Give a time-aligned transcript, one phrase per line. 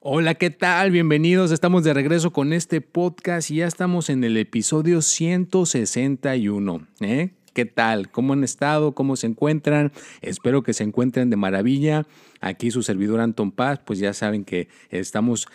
[0.00, 0.90] Hola, ¿qué tal?
[0.90, 1.50] Bienvenidos.
[1.50, 6.86] Estamos de regreso con este podcast y ya estamos en el episodio 161.
[7.00, 7.30] ¿eh?
[7.54, 8.10] ¿Qué tal?
[8.10, 8.96] ¿Cómo han estado?
[8.96, 9.92] ¿Cómo se encuentran?
[10.22, 12.04] Espero que se encuentren de maravilla.
[12.40, 15.46] Aquí su servidor Anton Paz, pues ya saben que estamos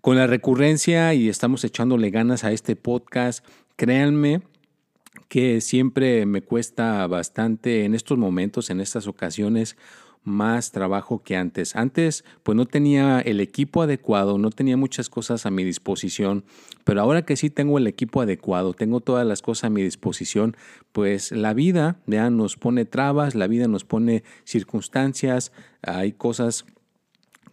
[0.00, 3.46] con la recurrencia y estamos echándole ganas a este podcast.
[3.76, 4.42] Créanme
[5.28, 9.76] que siempre me cuesta bastante en estos momentos, en estas ocasiones,
[10.24, 11.76] más trabajo que antes.
[11.76, 16.44] Antes pues no tenía el equipo adecuado, no tenía muchas cosas a mi disposición,
[16.84, 20.56] pero ahora que sí tengo el equipo adecuado, tengo todas las cosas a mi disposición,
[20.92, 25.52] pues la vida ya nos pone trabas, la vida nos pone circunstancias,
[25.82, 26.64] hay cosas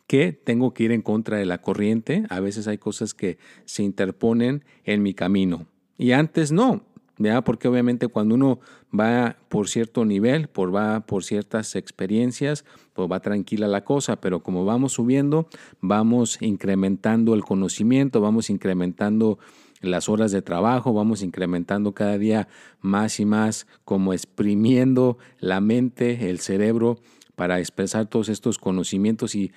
[0.07, 3.83] que tengo que ir en contra de la corriente, a veces hay cosas que se
[3.83, 5.67] interponen en mi camino.
[5.97, 6.83] Y antes no,
[7.43, 8.59] porque obviamente cuando uno
[8.97, 14.41] va por cierto nivel, por, va por ciertas experiencias, pues va tranquila la cosa, pero
[14.41, 15.47] como vamos subiendo,
[15.79, 19.39] vamos incrementando el conocimiento, vamos incrementando
[19.81, 22.47] las horas de trabajo, vamos incrementando cada día
[22.81, 26.99] más y más, como exprimiendo la mente, el cerebro,
[27.35, 29.51] para expresar todos estos conocimientos y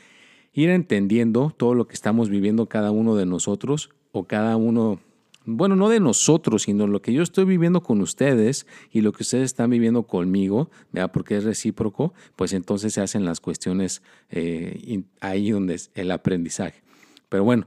[0.53, 5.01] ir entendiendo todo lo que estamos viviendo cada uno de nosotros o cada uno
[5.47, 9.23] bueno, no de nosotros, sino lo que yo estoy viviendo con ustedes y lo que
[9.23, 11.09] ustedes están viviendo conmigo, ¿vea?
[11.09, 16.83] porque es recíproco, pues entonces se hacen las cuestiones eh, ahí donde es el aprendizaje.
[17.29, 17.67] Pero bueno,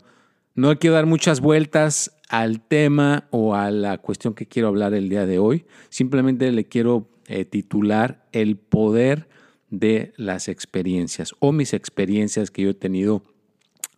[0.56, 5.08] no quiero dar muchas vueltas al tema o a la cuestión que quiero hablar el
[5.08, 9.28] día de hoy, simplemente le quiero eh, titular el poder
[9.70, 13.24] de las experiencias o mis experiencias que yo he tenido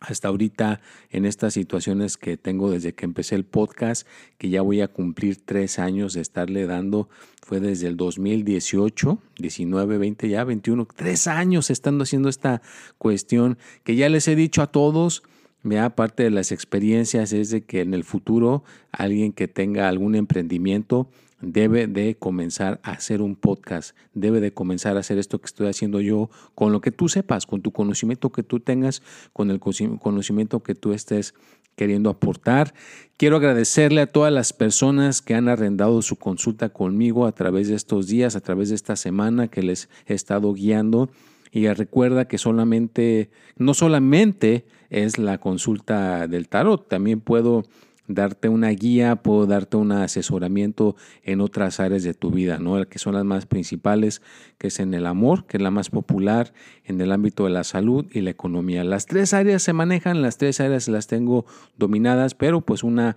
[0.00, 4.06] hasta ahorita en estas situaciones que tengo desde que empecé el podcast,
[4.38, 7.08] que ya voy a cumplir tres años de estarle dando,
[7.42, 12.62] fue desde el 2018, 19, 20, ya 21, tres años estando haciendo esta
[12.96, 15.22] cuestión que ya les he dicho a todos.
[15.62, 20.14] Aparte parte de las experiencias es de que en el futuro alguien que tenga algún
[20.14, 21.08] emprendimiento
[21.42, 25.68] debe de comenzar a hacer un podcast, debe de comenzar a hacer esto que estoy
[25.68, 29.60] haciendo yo con lo que tú sepas, con tu conocimiento que tú tengas, con el
[29.60, 31.34] conocimiento que tú estés
[31.76, 32.74] queriendo aportar.
[33.16, 37.74] Quiero agradecerle a todas las personas que han arrendado su consulta conmigo a través de
[37.74, 41.10] estos días, a través de esta semana que les he estado guiando.
[41.52, 47.64] Y recuerda que solamente, no solamente es la consulta del tarot, también puedo
[48.14, 52.84] darte una guía, puedo darte un asesoramiento en otras áreas de tu vida, ¿no?
[52.88, 54.20] Que son las más principales,
[54.58, 56.52] que es en el amor, que es la más popular,
[56.84, 58.84] en el ámbito de la salud y la economía.
[58.84, 61.46] Las tres áreas se manejan, las tres áreas las tengo
[61.78, 63.16] dominadas, pero pues una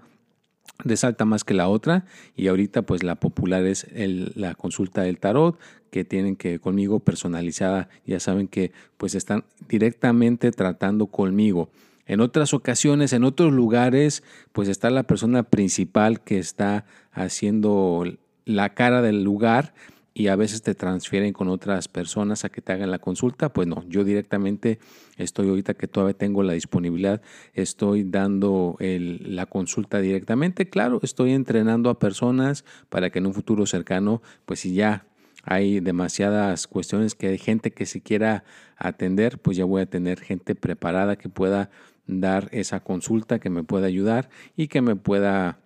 [0.79, 2.05] resalta más que la otra
[2.35, 3.87] y ahorita pues la popular es
[4.35, 5.59] la consulta del tarot
[5.93, 11.69] que tienen que conmigo personalizada ya saben que pues están directamente tratando conmigo
[12.07, 18.03] en otras ocasiones, en otros lugares, pues está la persona principal que está haciendo
[18.45, 19.75] la cara del lugar
[20.15, 23.53] y a veces te transfieren con otras personas a que te hagan la consulta.
[23.53, 24.79] Pues no, yo directamente
[25.17, 27.21] estoy ahorita que todavía tengo la disponibilidad,
[27.53, 30.69] estoy dando la consulta directamente.
[30.69, 35.05] Claro, estoy entrenando a personas para que en un futuro cercano, pues si ya
[35.43, 38.43] hay demasiadas cuestiones que hay gente que se quiera
[38.77, 41.69] atender, pues ya voy a tener gente preparada que pueda
[42.07, 45.59] dar esa consulta, que me pueda ayudar y que me pueda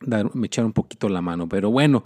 [0.00, 1.48] dar, echar un poquito la mano.
[1.48, 2.04] Pero bueno,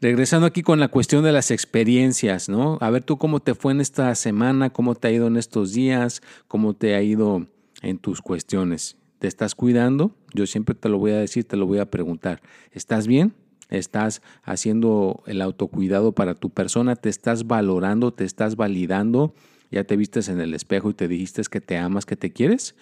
[0.00, 2.78] regresando aquí con la cuestión de las experiencias, ¿no?
[2.80, 5.72] A ver tú cómo te fue en esta semana, cómo te ha ido en estos
[5.72, 7.46] días, cómo te ha ido
[7.82, 8.96] en tus cuestiones.
[9.18, 10.16] ¿Te estás cuidando?
[10.34, 12.40] Yo siempre te lo voy a decir, te lo voy a preguntar.
[12.72, 13.34] ¿Estás bien?
[13.70, 16.96] ¿Estás haciendo el autocuidado para tu persona?
[16.96, 18.12] ¿Te estás valorando?
[18.12, 19.34] ¿Te estás validando?
[19.70, 22.74] ¿Ya te vistes en el espejo y te dijiste que te amas, que te quieres?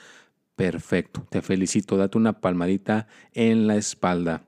[0.57, 4.43] Perfecto, te felicito, date una palmadita en la espalda.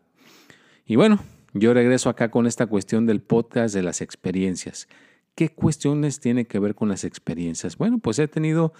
[0.87, 1.21] Y bueno,
[1.53, 4.89] yo regreso acá con esta cuestión del podcast de las experiencias.
[5.35, 7.77] ¿Qué cuestiones tiene que ver con las experiencias?
[7.77, 8.73] Bueno, pues he tenido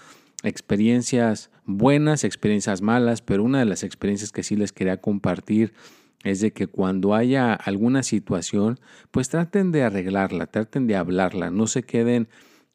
[0.43, 5.73] experiencias buenas, experiencias malas, pero una de las experiencias que sí les quería compartir
[6.23, 8.79] es de que cuando haya alguna situación,
[9.11, 12.27] pues traten de arreglarla, traten de hablarla, no se queden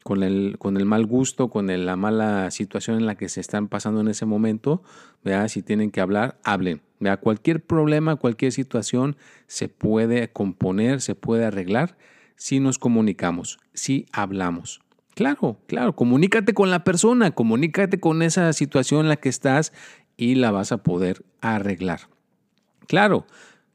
[0.02, 3.68] con el, con el mal gusto, con la mala situación en la que se están
[3.68, 4.82] pasando en ese momento,
[5.48, 6.80] si tienen que hablar, hablen,
[7.20, 9.16] Cualquier problema, cualquier situación
[9.46, 11.98] se puede componer, se puede arreglar
[12.36, 14.80] si nos comunicamos, si hablamos.
[15.14, 19.72] Claro, claro, comunícate con la persona, comunícate con esa situación en la que estás
[20.16, 22.00] y la vas a poder arreglar.
[22.86, 23.26] Claro,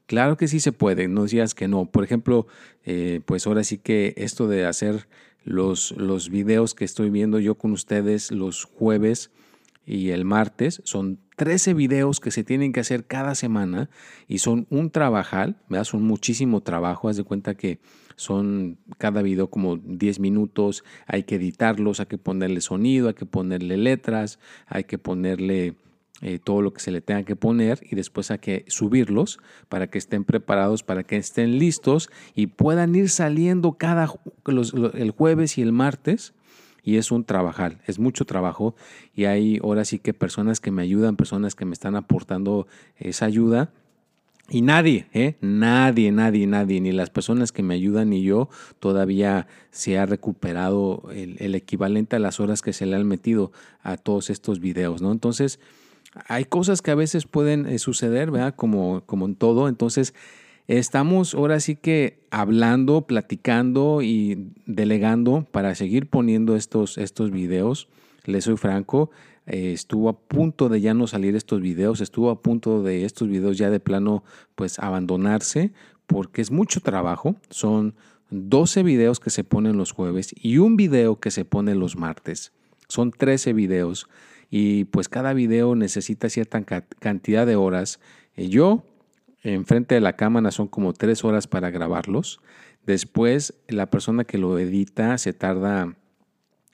[0.06, 1.86] claro que sí se puede, no decías que no.
[1.86, 2.46] Por ejemplo,
[2.84, 5.08] eh, pues ahora sí que esto de hacer
[5.44, 9.30] los, los videos que estoy viendo yo con ustedes los jueves
[9.84, 13.90] y el martes son 13 videos que se tienen que hacer cada semana
[14.28, 15.84] y son un trabajal, ¿verdad?
[15.84, 17.80] son muchísimo trabajo, haz de cuenta que
[18.14, 23.26] son cada video como 10 minutos, hay que editarlos, hay que ponerle sonido, hay que
[23.26, 25.74] ponerle letras, hay que ponerle
[26.24, 29.88] eh, todo lo que se le tenga que poner y después hay que subirlos para
[29.88, 34.08] que estén preparados, para que estén listos y puedan ir saliendo cada
[34.94, 36.32] el jueves y el martes.
[36.84, 38.76] Y es un trabajal, es mucho trabajo
[39.14, 43.26] y hay ahora sí que personas que me ayudan, personas que me están aportando esa
[43.26, 43.72] ayuda.
[44.48, 45.36] Y nadie, ¿eh?
[45.40, 48.48] nadie, nadie, nadie, ni las personas que me ayudan ni yo
[48.78, 53.50] todavía se ha recuperado el, el, equivalente a las horas que se le han metido
[53.82, 55.10] a todos estos videos, ¿no?
[55.12, 55.60] Entonces,
[56.28, 58.54] hay cosas que a veces pueden eh, suceder, ¿verdad?
[58.54, 59.68] Como, como en todo.
[59.68, 60.14] Entonces,
[60.68, 67.88] estamos ahora sí que hablando, platicando y delegando para seguir poniendo estos, estos videos.
[68.24, 69.10] Les soy franco,
[69.46, 73.28] eh, estuvo a punto de ya no salir estos videos, estuvo a punto de estos
[73.28, 74.22] videos ya de plano
[74.54, 75.72] pues abandonarse
[76.06, 77.36] porque es mucho trabajo.
[77.50, 77.94] Son
[78.30, 82.52] 12 videos que se ponen los jueves y un video que se pone los martes.
[82.88, 84.08] Son 13 videos
[84.54, 88.00] y pues cada video necesita cierta cantidad de horas.
[88.36, 88.84] Eh, yo,
[89.42, 92.38] enfrente de la cámara son como tres horas para grabarlos.
[92.84, 95.96] Después, la persona que lo edita se tarda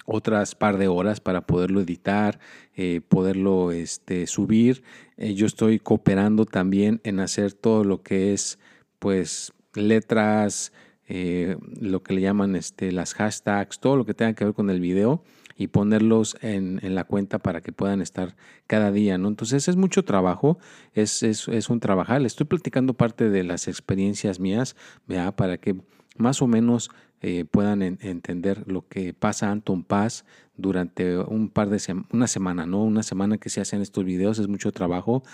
[0.07, 2.41] otras par de horas para poderlo editar,
[2.75, 4.83] eh, poderlo este, subir.
[5.17, 8.59] Eh, yo estoy cooperando también en hacer todo lo que es,
[8.99, 10.73] pues, letras,
[11.09, 14.81] lo que le llaman este, las hashtags, todo lo que tenga que ver con el
[14.81, 15.23] video
[15.59, 18.37] y ponerlos en, la cuenta para que puedan estar
[18.69, 19.27] cada día, ¿no?
[19.27, 20.59] Entonces es mucho trabajo,
[20.95, 22.25] es, es, un trabajar.
[22.25, 24.77] Estoy platicando parte de las experiencias mías,
[25.09, 25.35] ¿vea?
[25.35, 25.75] Para que
[26.17, 26.91] más o menos
[27.23, 30.25] eh, puedan entender lo que pasa Anton Paz
[30.57, 31.81] durante un par de
[32.13, 32.85] una semana, ¿no?
[32.85, 35.25] Una semana que se hacen estos videos, es mucho trabajo.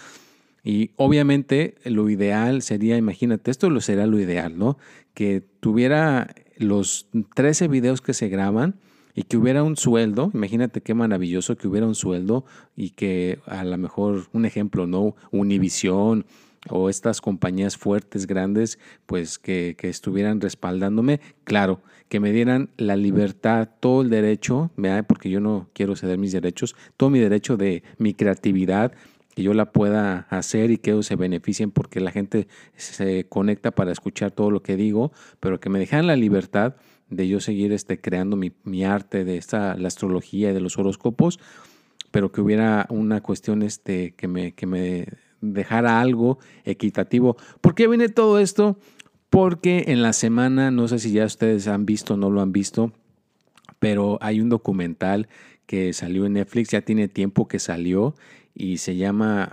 [0.63, 4.79] Y obviamente lo ideal sería, imagínate, esto lo sería lo ideal, ¿no?
[5.13, 8.77] Que tuviera los 13 videos que se graban,
[9.15, 12.45] y que hubiera un sueldo, imagínate qué maravilloso que hubiera un sueldo
[12.77, 15.15] y que a lo mejor un ejemplo, ¿no?
[15.31, 16.27] Univisión
[16.69, 22.97] o estas compañías fuertes, grandes, pues que, que estuvieran respaldándome, claro, que me dieran la
[22.97, 24.71] libertad, todo el derecho,
[25.07, 28.93] porque yo no quiero ceder mis derechos, todo mi derecho de mi creatividad,
[29.35, 32.47] que yo la pueda hacer y que ellos se beneficien porque la gente
[32.77, 36.77] se conecta para escuchar todo lo que digo, pero que me dejan la libertad
[37.17, 41.41] de yo seguir este, creando mi, arte de esta, la astrología y de los horóscopos,
[42.11, 45.07] pero que hubiera una cuestión este, que, me, que me
[45.41, 47.37] dejara algo equitativo.
[47.61, 48.79] ¿Por qué viene todo esto?
[49.31, 52.53] Porque en la semana, no sé si ya ustedes han visto o no lo han
[52.53, 52.93] visto,
[53.79, 55.29] pero hay un documental
[55.67, 58.15] que salió en Netflix, ya tiene tiempo que salió
[58.55, 59.51] y se llama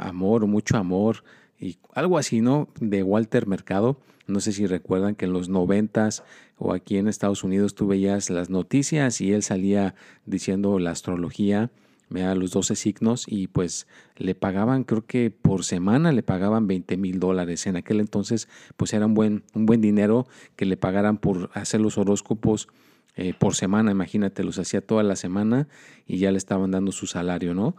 [0.00, 1.24] Amor Mucho Amor
[1.64, 2.68] y algo así, ¿no?
[2.78, 3.96] De Walter Mercado.
[4.26, 6.22] No sé si recuerdan que en los noventas
[6.58, 9.94] o aquí en Estados Unidos tú veías las noticias y él salía
[10.26, 11.70] diciendo la astrología,
[12.10, 16.96] da los 12 signos y pues le pagaban, creo que por semana le pagaban 20
[16.96, 17.66] mil dólares.
[17.66, 21.80] En aquel entonces pues era un buen, un buen dinero que le pagaran por hacer
[21.80, 22.68] los horóscopos
[23.16, 25.68] eh, por semana, imagínate, los hacía toda la semana
[26.06, 27.76] y ya le estaban dando su salario, ¿no?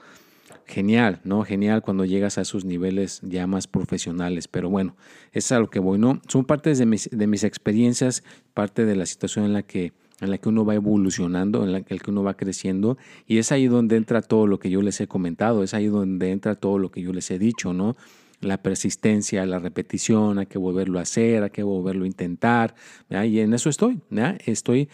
[0.66, 1.44] Genial, ¿no?
[1.44, 4.48] Genial cuando llegas a esos niveles ya más profesionales.
[4.48, 4.96] Pero bueno,
[5.32, 6.22] es a lo que voy, ¿no?
[6.28, 10.32] Son partes de mis, de mis experiencias, parte de la situación en la que en
[10.32, 13.98] la que uno va evolucionando, en la que uno va creciendo, y es ahí donde
[13.98, 17.02] entra todo lo que yo les he comentado, es ahí donde entra todo lo que
[17.02, 17.98] yo les he dicho, ¿no?
[18.42, 22.76] La persistencia, la repetición, hay que volverlo a hacer, hay que volverlo a intentar,
[23.10, 24.02] y en eso estoy,
[24.46, 24.90] estoy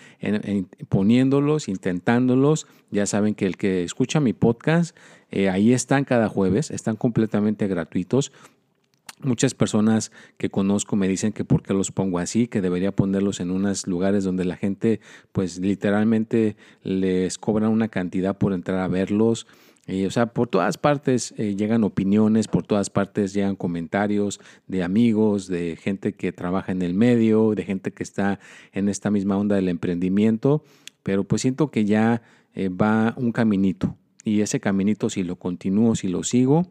[0.90, 4.96] poniéndolos, intentándolos, ya saben que el que escucha mi podcast
[5.32, 8.32] eh, ahí están cada jueves, están completamente gratuitos.
[9.24, 13.40] Muchas personas que conozco me dicen que por qué los pongo así, que debería ponerlos
[13.40, 15.00] en unos lugares donde la gente
[15.32, 19.46] pues literalmente les cobra una cantidad por entrar a verlos.
[19.88, 24.84] Eh, o sea, por todas partes eh, llegan opiniones, por todas partes llegan comentarios de
[24.84, 28.40] amigos, de gente que trabaja en el medio, de gente que está
[28.74, 30.64] en esta misma onda del emprendimiento,
[31.04, 32.22] pero pues siento que ya
[32.54, 36.68] va un caminito, y ese caminito, si lo continúo, si lo sigo,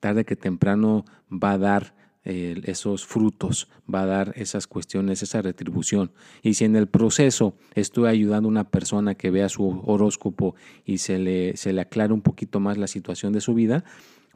[0.00, 6.12] tarde que temprano va a dar esos frutos, va a dar esas cuestiones, esa retribución.
[6.42, 10.98] Y si en el proceso estoy ayudando a una persona que vea su horóscopo y
[10.98, 13.84] se le, se le aclara un poquito más la situación de su vida,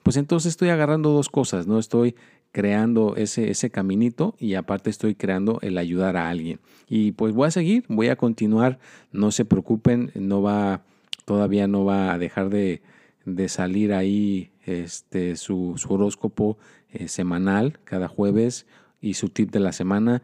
[0.03, 1.79] pues entonces estoy agarrando dos cosas, ¿no?
[1.79, 2.15] Estoy
[2.53, 6.61] creando ese, ese caminito y aparte estoy creando el ayudar a alguien.
[6.89, 8.79] Y pues voy a seguir, voy a continuar,
[9.13, 10.85] no se preocupen, no va,
[11.25, 12.83] todavía no va a dejar de,
[13.25, 16.59] de salir ahí este, su, su horóscopo
[16.91, 18.67] eh, semanal cada jueves
[19.01, 20.23] y su tip de la semana.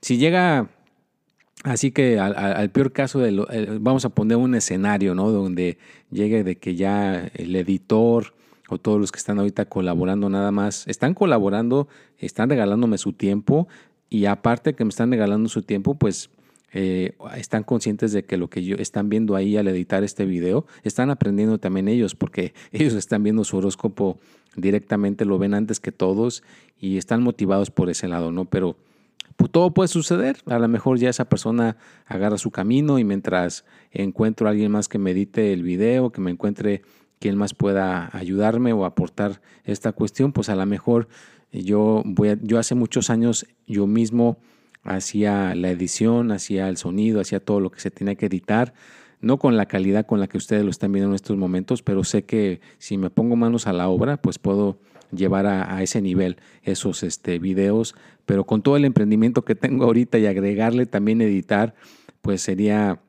[0.00, 0.68] Si llega
[1.64, 5.30] Así que al, peor caso, de eh, vamos a poner un escenario, ¿no?
[5.30, 5.78] Donde
[6.10, 8.34] llegue de que ya el editor
[8.68, 11.86] o todos los que están ahorita colaborando nada más, están colaborando,
[12.18, 13.68] están regalándome su tiempo
[14.10, 16.30] y aparte que me están regalando su tiempo, pues
[16.72, 20.66] eh, están conscientes de que lo que yo están viendo ahí al editar este video,
[20.82, 24.18] están aprendiendo también ellos, porque ellos están viendo su horóscopo
[24.56, 26.42] directamente, lo ven antes que todos
[26.78, 28.46] y están motivados por ese lado, ¿no?
[28.46, 28.76] Pero
[29.36, 30.36] pues, todo puede suceder.
[30.46, 31.76] A lo mejor ya esa persona
[32.06, 36.30] agarra su camino y mientras encuentro a alguien más que medite el video, que me
[36.30, 36.82] encuentre
[37.18, 41.08] quien más pueda ayudarme o aportar esta cuestión, pues a lo mejor
[41.52, 44.38] yo voy yo hace muchos años yo mismo
[44.82, 48.74] hacía la edición, hacía el sonido, hacía todo lo que se tenía que editar,
[49.20, 52.04] no con la calidad con la que ustedes lo están viendo en estos momentos, pero
[52.04, 54.78] sé que si me pongo manos a la obra, pues puedo
[55.12, 57.94] llevar a, ese nivel esos este, videos,
[58.26, 61.74] pero con todo el emprendimiento que tengo ahorita y agregarle también editar,
[62.20, 63.00] pues sería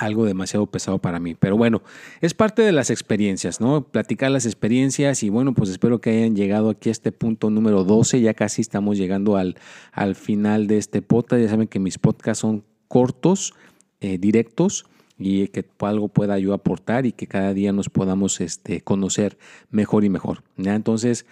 [0.00, 1.34] algo demasiado pesado para mí.
[1.34, 1.82] Pero bueno,
[2.22, 3.82] es parte de las experiencias, ¿no?
[3.82, 7.84] Platicar las experiencias y bueno, pues espero que hayan llegado aquí a este punto número
[7.84, 8.22] 12.
[8.22, 9.56] Ya casi estamos llegando al,
[9.92, 11.42] al final de este podcast.
[11.42, 13.52] Ya saben que mis podcasts son cortos,
[14.00, 14.86] eh, directos
[15.18, 19.36] y que algo pueda yo aportar y que cada día nos podamos este, conocer
[19.70, 20.42] mejor y mejor.
[20.56, 20.74] ¿ya?
[20.74, 21.26] Entonces,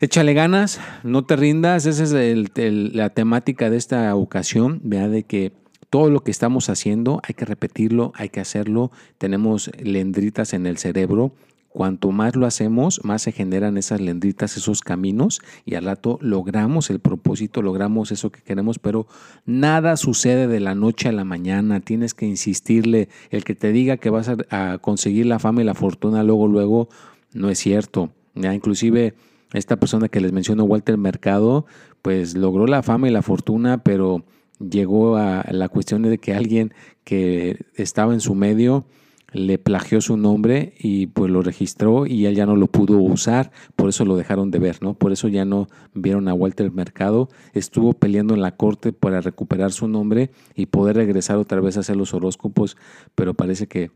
[0.00, 1.84] échale ganas, no te rindas.
[1.84, 2.54] Esa es
[2.94, 5.52] la temática de esta ocasión, vea de que
[5.90, 8.90] todo lo que estamos haciendo hay que repetirlo, hay que hacerlo.
[9.18, 11.32] Tenemos lendritas en el cerebro.
[11.68, 16.88] Cuanto más lo hacemos, más se generan esas lendritas, esos caminos y al rato logramos
[16.88, 19.06] el propósito, logramos eso que queremos, pero
[19.44, 21.80] nada sucede de la noche a la mañana.
[21.80, 23.10] Tienes que insistirle.
[23.28, 26.88] El que te diga que vas a, conseguir la fama y la fortuna luego, luego,
[27.34, 28.10] no es cierto.
[28.34, 29.12] Ya, inclusive
[29.52, 31.66] esta persona que les menciono, Walter Mercado,
[32.00, 34.24] pues logró la fama y la fortuna, pero
[34.58, 36.72] llegó a la cuestión de que alguien
[37.04, 38.86] que estaba en su medio
[39.32, 43.50] le plagió su nombre y pues lo registró y él ya no lo pudo usar,
[43.74, 44.94] por eso lo dejaron de ver, ¿no?
[44.94, 49.72] Por eso ya no vieron a Walter Mercado, estuvo peleando en la corte para recuperar
[49.72, 52.76] su nombre y poder regresar otra vez a hacer los horóscopos,
[53.14, 53.90] pero parece que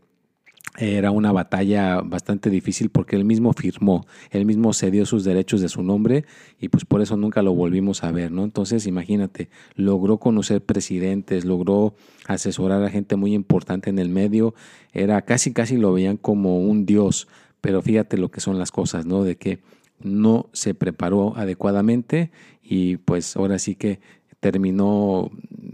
[0.78, 5.68] era una batalla bastante difícil porque él mismo firmó, él mismo cedió sus derechos de
[5.68, 6.24] su nombre
[6.60, 8.44] y pues por eso nunca lo volvimos a ver, ¿no?
[8.44, 11.94] Entonces imagínate, logró conocer presidentes, logró
[12.26, 14.54] asesorar a gente muy importante en el medio,
[14.92, 17.26] era casi casi lo veían como un dios,
[17.60, 19.24] pero fíjate lo que son las cosas, ¿no?
[19.24, 19.60] De que
[20.02, 22.30] no se preparó adecuadamente
[22.62, 24.00] y pues ahora sí que
[24.40, 25.30] terminó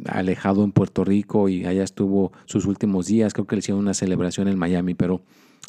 [0.06, 3.32] alejado en Puerto Rico y allá estuvo sus últimos días.
[3.32, 5.22] Creo que le hicieron una celebración en Miami, pero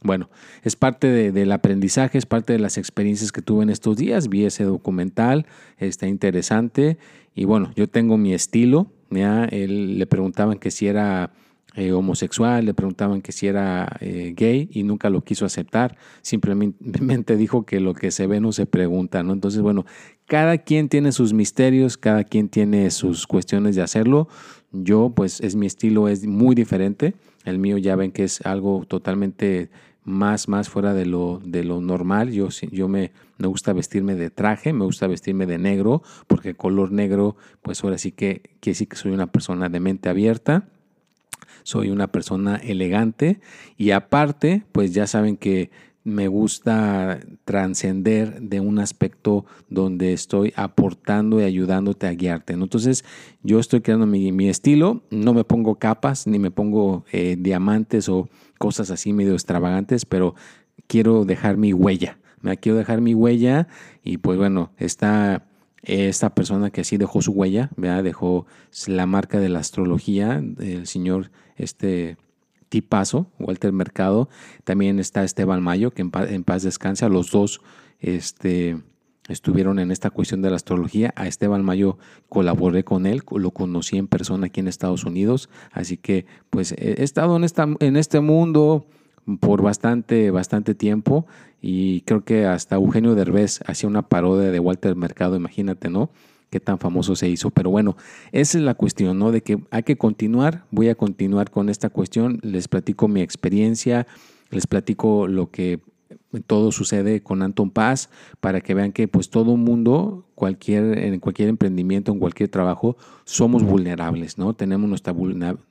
[0.03, 0.29] bueno,
[0.63, 4.29] es parte del aprendizaje, es parte de las experiencias que tuve en estos días.
[4.29, 5.45] Vi ese documental,
[5.77, 6.97] está interesante
[7.33, 8.91] y bueno, yo tengo mi estilo.
[9.09, 9.45] ¿ya?
[9.45, 11.31] Él, le preguntaban que si era
[11.77, 15.95] eh, homosexual, le preguntaban que si era eh, gay y nunca lo quiso aceptar.
[16.23, 19.31] Simplemente dijo que lo que se ve no se pregunta, ¿no?
[19.31, 19.85] Entonces, bueno,
[20.25, 24.27] cada quien tiene sus misterios, cada quien tiene sus cuestiones de hacerlo.
[24.71, 27.13] Yo, pues, es mi estilo, es muy diferente.
[27.45, 29.69] El mío ya ven que es algo totalmente
[30.03, 32.31] más, más fuera de lo, de lo normal.
[32.31, 36.91] Yo, yo me, me gusta vestirme de traje, me gusta vestirme de negro, porque color
[36.91, 40.69] negro, pues ahora sí que quiere decir que soy una persona de mente abierta
[41.67, 43.41] soy una persona elegante
[43.75, 45.69] y aparte, pues ya saben que
[46.05, 52.53] me gusta trascender de un aspecto donde estoy aportando y ayudándote a guiarte.
[52.53, 53.03] Entonces,
[53.43, 58.29] yo estoy creando mi, estilo, no me pongo capas ni me pongo eh, diamantes o
[58.57, 60.35] cosas así medio extravagantes, pero
[60.87, 62.17] quiero dejar mi huella.
[62.39, 63.67] Me quiero dejar mi huella
[64.05, 65.46] y pues bueno, está
[65.83, 68.03] esta persona que así dejó su huella, ¿verdad?
[68.03, 68.45] dejó
[68.87, 72.17] la marca de la astrología, el señor este
[72.69, 74.29] tipazo, Walter Mercado,
[74.63, 77.61] también está Esteban Mayo, que en paz, en paz descansa, los dos
[77.99, 78.81] este,
[79.27, 81.13] estuvieron en esta cuestión de la astrología.
[81.15, 81.97] A Esteban Mayo
[82.29, 87.03] colaboré con él, lo conocí en persona aquí en Estados Unidos, así que pues he
[87.03, 88.87] estado en, esta, en este mundo
[89.39, 91.25] por bastante, bastante tiempo
[91.61, 96.09] y creo que hasta Eugenio Derbez hacía una parodia de Walter Mercado, imagínate, ¿no?
[96.49, 97.49] Qué tan famoso se hizo.
[97.51, 97.97] Pero bueno,
[98.31, 99.33] esa es la cuestión, ¿no?
[99.33, 100.63] De que hay que continuar.
[100.71, 102.39] Voy a continuar con esta cuestión.
[102.41, 104.07] Les platico mi experiencia,
[104.49, 105.81] les platico lo que
[106.45, 111.49] todo sucede con Anton Paz para que vean que pues todo mundo, cualquier, en cualquier
[111.49, 114.53] emprendimiento, en cualquier trabajo, somos vulnerables, ¿no?
[114.53, 115.13] Tenemos nuestra,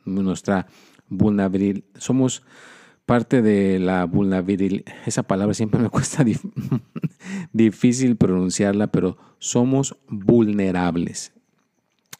[0.05, 0.67] nuestra
[1.09, 2.43] vulnerabilidad, somos
[3.07, 6.25] parte de la vulnerabilidad, esa palabra siempre me cuesta
[7.53, 11.33] difícil pronunciarla, pero somos vulnerables.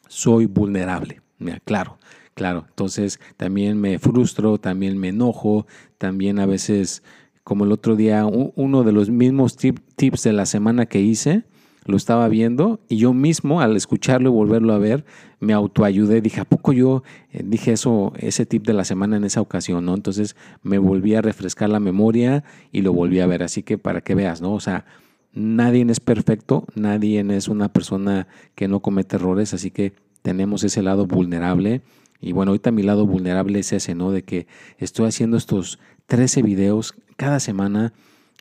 [0.07, 1.21] Soy vulnerable,
[1.65, 1.99] claro,
[2.33, 2.65] claro.
[2.69, 5.67] Entonces también me frustro, también me enojo,
[5.97, 7.03] también a veces,
[7.43, 11.43] como el otro día, uno de los mismos tips de la semana que hice,
[11.87, 15.05] lo estaba viendo y yo mismo al escucharlo y volverlo a ver
[15.39, 19.23] me autoayudé, dije, ¿a poco yo eh, dije eso, ese tip de la semana en
[19.23, 19.93] esa ocasión, ¿no?
[19.93, 24.01] Entonces me volví a refrescar la memoria y lo volví a ver, así que para
[24.01, 24.53] que veas, ¿no?
[24.53, 24.85] O sea,
[25.33, 30.81] nadie es perfecto, nadie es una persona que no comete errores, así que tenemos ese
[30.81, 31.81] lado vulnerable.
[32.19, 34.11] Y bueno, ahorita mi lado vulnerable es ese, ¿no?
[34.11, 34.47] De que
[34.79, 37.93] estoy haciendo estos 13 videos cada semana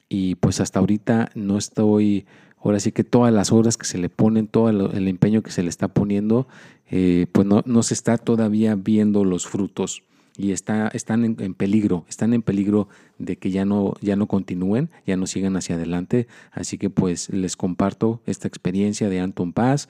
[0.09, 2.26] y pues hasta ahorita no estoy
[2.63, 5.63] ahora sí que todas las horas que se le ponen, todo el, empeño que se
[5.63, 6.47] le está poniendo,
[6.91, 10.03] eh, pues no, no, se está todavía viendo los frutos
[10.39, 14.91] y está, están en, peligro, están en peligro de que ya no, ya no continúen,
[15.07, 16.27] ya no sigan hacia adelante.
[16.53, 19.89] Así que pues les comparto esta experiencia de Anton Paz.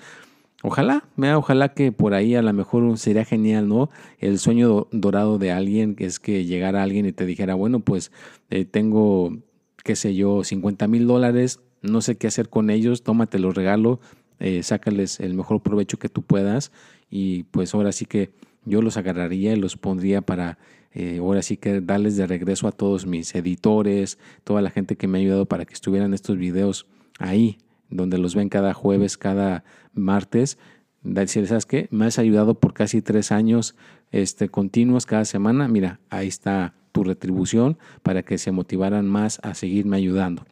[0.62, 1.04] Ojalá,
[1.36, 3.90] ojalá que por ahí a lo mejor sería genial, ¿no?
[4.18, 8.10] El sueño dorado de alguien que es que llegara alguien y te dijera, bueno, pues
[8.50, 9.36] eh, tengo,
[9.84, 14.00] qué sé yo, 50 mil dólares, no sé qué hacer con ellos, tómate los regalo,
[14.38, 16.72] eh, sácales el mejor provecho que tú puedas
[17.10, 18.32] y pues ahora sí que
[18.64, 20.58] yo los agarraría y los pondría para
[20.92, 25.06] eh, ahora sí que darles de regreso a todos mis editores, toda la gente que
[25.06, 26.86] me ha ayudado para que estuvieran estos videos
[27.18, 27.58] ahí,
[27.90, 30.58] donde los ven cada jueves, cada martes.
[31.02, 31.88] Decirles, ¿sabes qué?
[31.90, 33.76] Me has ayudado por casi tres años
[34.10, 35.68] este, continuos cada semana.
[35.68, 40.46] Mira, ahí está tu retribución para que se motivaran más a seguirme ayudando.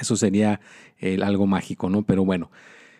[0.00, 0.60] Eso sería
[1.22, 2.02] algo mágico, ¿no?
[2.02, 2.50] Pero bueno,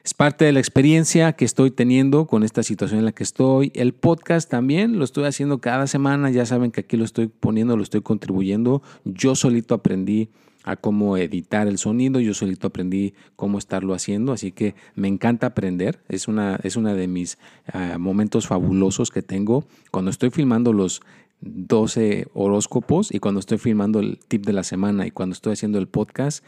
[0.02, 3.70] es parte de la experiencia que estoy teniendo con esta situación en la que estoy.
[3.74, 6.30] El podcast también lo estoy haciendo cada semana.
[6.30, 8.82] Ya saben que aquí lo estoy poniendo, lo estoy contribuyendo.
[9.04, 10.30] Yo solito aprendí
[10.64, 15.46] a cómo editar el sonido, yo solito aprendí cómo estarlo haciendo, así que me encanta
[15.46, 17.38] aprender, es una, es una de mis
[17.72, 19.64] ah, momentos fabulosos que tengo.
[19.90, 21.00] Cuando estoy filmando los
[21.40, 25.78] 12 horóscopos y cuando estoy filmando el tip de la semana y cuando estoy haciendo
[25.78, 26.44] el podcast,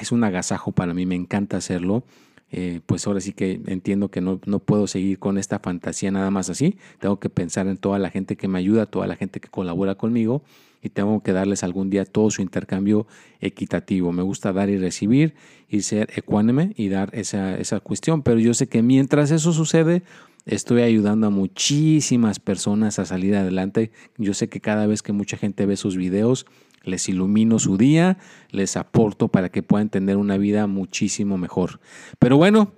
[0.00, 2.04] es un agasajo para mí, me encanta hacerlo.
[2.50, 6.30] Eh, pues ahora sí que entiendo que no, no, puedo seguir con esta fantasía nada
[6.30, 6.76] más así.
[6.98, 9.96] Tengo que pensar en toda la gente que me ayuda, toda la gente que colabora
[9.96, 10.42] conmigo
[10.82, 13.06] y tengo que darles algún día todo su intercambio
[13.40, 14.12] equitativo.
[14.12, 15.34] Me gusta dar y recibir
[15.68, 20.02] y ser ecuánime y dar esa, esa cuestión, pero yo sé que mientras eso sucede,
[20.46, 23.90] estoy ayudando a muchísimas personas a salir adelante.
[24.16, 26.46] Yo sé que cada vez que mucha gente ve sus videos,
[26.88, 28.18] les ilumino su día,
[28.50, 31.80] les aporto para que puedan tener una vida muchísimo mejor.
[32.18, 32.72] Pero bueno,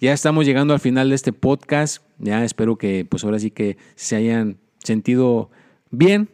[0.00, 2.02] ya estamos llegando al final de este podcast.
[2.18, 5.50] Ya espero que pues ahora sí que se hayan sentido
[5.90, 6.30] bien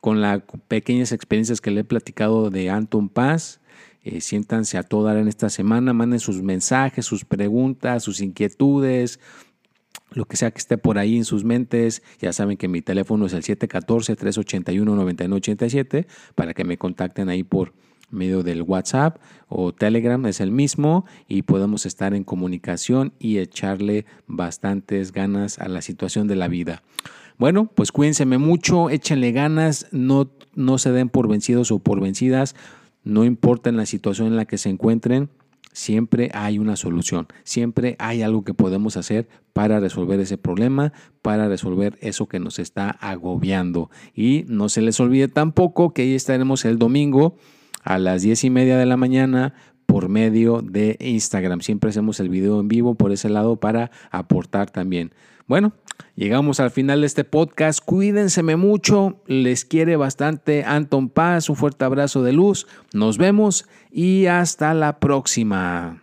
[0.00, 3.60] con las pequeñas experiencias que le he platicado de Anton Paz.
[4.04, 9.20] Eh, siéntanse a todo dar en esta semana, manden sus mensajes, sus preguntas, sus inquietudes,
[10.10, 12.02] lo que sea que esté por ahí en sus mentes.
[12.20, 17.72] Ya saben que mi teléfono es el 714-381-9987 para que me contacten ahí por
[18.10, 24.06] medio del WhatsApp o Telegram es el mismo y podemos estar en comunicación y echarle
[24.26, 26.82] bastantes ganas a la situación de la vida.
[27.38, 32.56] Bueno, pues cuídense mucho, échenle ganas, no, no se den por vencidos o por vencidas,
[33.04, 35.30] no importa en la situación en la que se encuentren,
[35.72, 41.48] Siempre hay una solución, siempre hay algo que podemos hacer para resolver ese problema, para
[41.48, 43.90] resolver eso que nos está agobiando.
[44.14, 47.36] Y no se les olvide tampoco que ahí estaremos el domingo
[47.82, 49.54] a las diez y media de la mañana
[49.88, 51.62] por medio de Instagram.
[51.62, 55.14] Siempre hacemos el video en vivo por ese lado para aportar también.
[55.46, 55.72] Bueno,
[56.14, 57.80] llegamos al final de este podcast.
[57.82, 59.22] Cuídense mucho.
[59.26, 61.48] Les quiere bastante Anton Paz.
[61.48, 62.66] Un fuerte abrazo de luz.
[62.92, 66.02] Nos vemos y hasta la próxima.